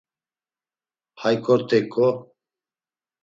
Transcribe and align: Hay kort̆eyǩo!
Hay 1.21 1.35
kort̆eyǩo! 1.45 2.07